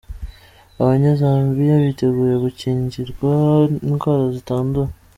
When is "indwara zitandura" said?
3.87-4.91